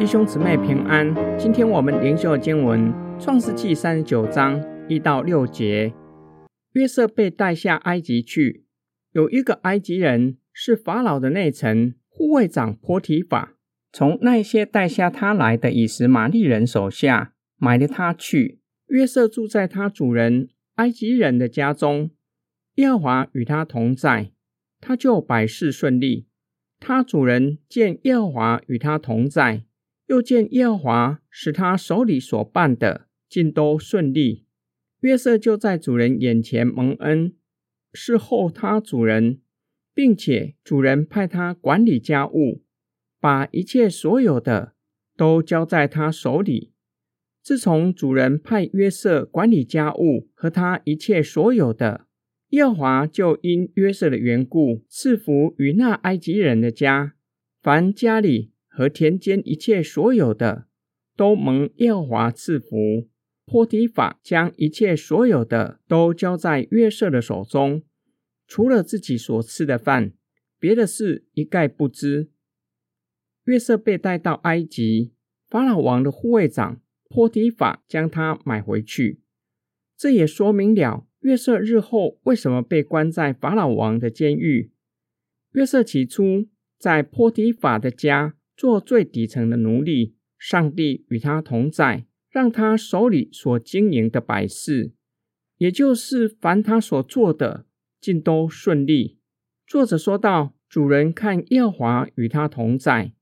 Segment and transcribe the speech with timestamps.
[0.00, 1.14] 弟兄姊妹平安。
[1.38, 2.90] 今天我们灵修的经文
[3.22, 4.58] 《创世纪》三十九章
[4.88, 5.92] 一到六节。
[6.72, 8.64] 约瑟被带下埃及去，
[9.12, 13.52] 有一个埃及人是法老的内臣护卫长波提法，
[13.92, 18.58] 从那些带下他来的以实玛利人手下买了他去。
[18.86, 22.08] 约瑟住在他主人埃及人的家中，
[22.76, 24.32] 耶和华与他同在，
[24.80, 26.26] 他就百事顺利。
[26.78, 29.64] 他主人见耶和华与他同在。
[30.10, 34.44] 又见耶和华使他手里所办的尽都顺利，
[35.02, 37.36] 约瑟就在主人眼前蒙恩，
[37.92, 39.40] 侍候他主人，
[39.94, 42.64] 并且主人派他管理家务，
[43.20, 44.74] 把一切所有的
[45.16, 46.72] 都交在他手里。
[47.40, 52.08] 自从主人派约瑟管理家务和他一切所有的，
[52.48, 57.14] 耶和华就因约瑟的缘故赐福于那埃及人的家，
[57.62, 58.50] 凡家里。
[58.70, 60.66] 和田间一切所有的
[61.16, 63.08] 都蒙耶和华赐福。
[63.44, 67.82] 波提法将一切所有的都交在约瑟的手中，
[68.46, 70.12] 除了自己所吃的饭，
[70.60, 72.30] 别的事一概不知。
[73.46, 75.14] 约瑟被带到埃及，
[75.48, 79.20] 法老王的护卫长波提法将他买回去。
[79.96, 84.70] 这也说明了约瑟日后为什么被关在法老王的监狱。
[85.54, 88.36] 约瑟起初在波提法的家。
[88.60, 94.92] 做最底层的奴隶，上帝与他同在，让他手里所经营的百事，
[95.56, 97.64] 也就是凡他所做的，
[97.98, 99.18] 尽都顺利。
[99.66, 103.14] 作者说道：“主人看耶和华与他同在，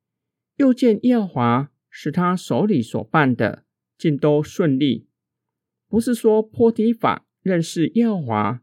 [0.56, 3.62] 又见耶和华使他手里所办的
[3.96, 5.06] 尽都顺利。”
[5.88, 8.62] 不是说波提法认识耶和华，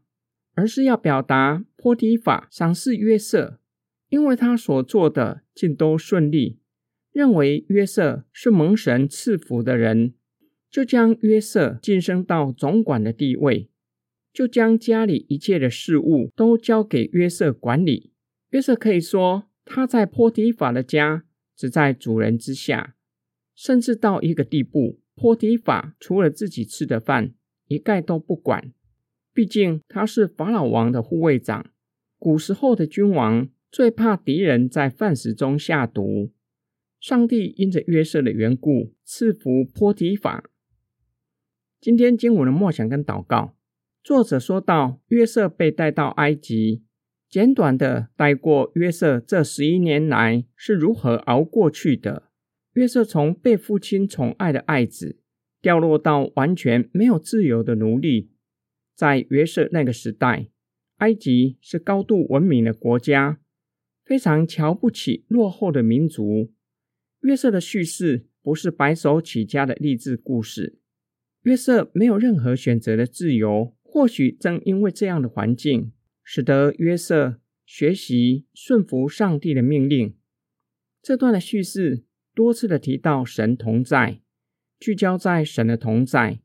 [0.52, 3.60] 而是要表达波提法赏识约瑟，
[4.10, 6.60] 因为他所做的尽都顺利。
[7.16, 10.12] 认为约瑟是蒙神赐福的人，
[10.70, 13.70] 就将约瑟晋升到总管的地位，
[14.34, 18.12] 就将家里一切的事物都交给约瑟管理。
[18.50, 21.24] 约瑟可以说他在波提法的家
[21.56, 22.96] 只在主人之下，
[23.54, 27.32] 甚至到一个地步，波提法除了自己吃的饭，
[27.68, 28.74] 一概都不管。
[29.32, 31.64] 毕竟他是法老王的护卫长，
[32.18, 36.30] 古时候的君王最怕敌人在饭食中下毒。
[37.00, 40.50] 上帝因着约瑟的缘故赐福波提法。
[41.80, 43.54] 今天经文的默想跟祷告，
[44.02, 46.82] 作者说到约瑟被带到埃及，
[47.28, 52.30] 简短的带过约瑟这十一年来是如何熬过去的。
[52.72, 55.20] 约瑟从被父亲宠爱的爱子，
[55.60, 58.30] 掉落到完全没有自由的奴隶。
[58.94, 60.48] 在约瑟那个时代，
[60.96, 63.38] 埃及是高度文明的国家，
[64.04, 66.52] 非常瞧不起落后的民族。
[67.26, 70.78] 约瑟的叙事不是白手起家的励志故事。
[71.42, 73.74] 约瑟没有任何选择的自由。
[73.82, 75.90] 或许正因为这样的环境，
[76.22, 80.14] 使得约瑟学习顺服上帝的命令。
[81.02, 82.04] 这段的叙事
[82.34, 84.20] 多次的提到神同在，
[84.78, 86.40] 聚焦在神的同在。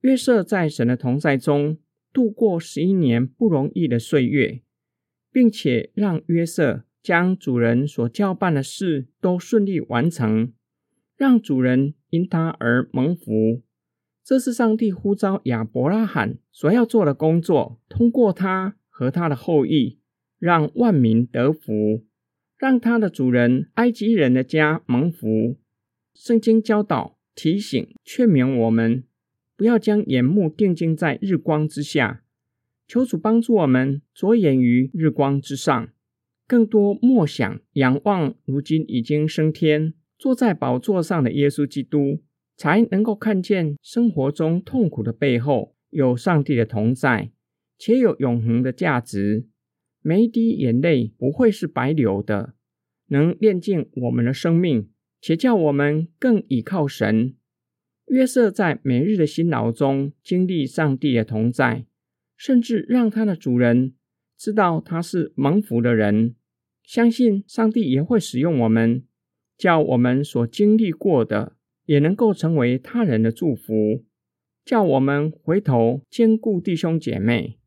[0.00, 1.78] 约瑟在神的同在中
[2.12, 4.62] 度过十一年不容易的岁月，
[5.30, 6.85] 并且让约瑟。
[7.06, 10.52] 将主人所交办的事都顺利完成，
[11.16, 13.62] 让主人因他而蒙福。
[14.24, 17.80] 这是上帝呼召亚伯拉罕所要做的工作。
[17.88, 20.00] 通过他和他的后裔，
[20.40, 22.04] 让万民得福，
[22.58, 25.60] 让他的主人埃及人的家蒙福。
[26.12, 29.04] 圣经教导、提醒、劝勉我们，
[29.56, 32.24] 不要将眼目定睛在日光之下，
[32.88, 35.88] 求主帮助我们着眼于日光之上。
[36.46, 42.22] 更多默想、仰望，如今已经升天、坐在宝座上的耶稣基督，
[42.56, 47.30] 才能够看见生活中痛苦的背后有上帝的同在，
[47.78, 49.46] 且有永恒的价值。
[50.02, 52.54] 每一滴眼泪不会是白流的，
[53.08, 54.88] 能炼净我们的生命，
[55.20, 57.34] 且叫我们更倚靠神。
[58.06, 61.86] 约瑟在每日的辛劳中经历上帝的同在，
[62.36, 63.94] 甚至让他的主人。
[64.36, 66.34] 知道他是蒙福的人，
[66.82, 69.04] 相信上帝也会使用我们，
[69.56, 71.56] 叫我们所经历过的
[71.86, 74.04] 也能够成为他人的祝福，
[74.64, 77.58] 叫我们回头兼顾弟兄姐妹。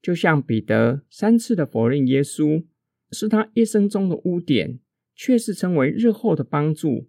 [0.00, 2.64] 就像彼得三次的否认耶稣，
[3.10, 4.80] 是他一生中的污点，
[5.14, 7.08] 却是成为日后的帮助，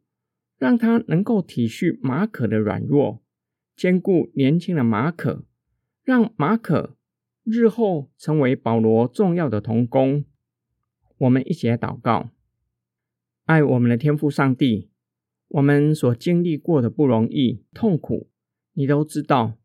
[0.58, 3.24] 让他能够体恤马可的软弱，
[3.76, 5.46] 兼顾年轻的马可，
[6.04, 6.96] 让马可。
[7.52, 10.24] 日后成为保罗重要的同工，
[11.18, 12.30] 我们一起来祷告。
[13.46, 14.92] 爱我们的天父上帝，
[15.48, 18.30] 我们所经历过的不容易、痛苦，
[18.74, 19.58] 你都知道。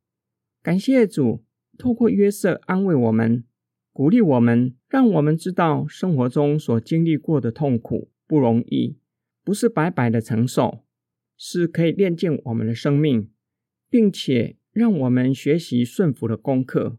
[0.62, 1.44] 感谢主，
[1.76, 3.44] 透过约瑟安慰我们、
[3.92, 8.96] 鼓励我们，让我们知道生活中所经历过的痛苦不容易，
[9.44, 10.84] 不是白白的承受，
[11.36, 13.30] 是可以练就我们的生命，
[13.90, 16.96] 并且让我们学习顺服的功课，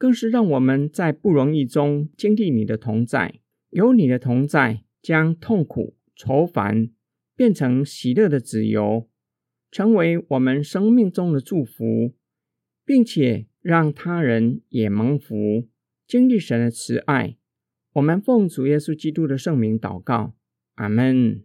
[0.00, 6.88] 更是让我们在不容易中经历你的同在，有你的同在，将痛苦、愁烦。
[7.36, 9.08] 变成喜乐的自由，
[9.70, 12.14] 成为我们生命中的祝福，
[12.84, 15.66] 并且让他人也蒙福，
[16.06, 17.38] 经历神的慈爱。
[17.94, 20.34] 我们奉主耶稣基督的圣名祷告，
[20.74, 21.42] 阿门。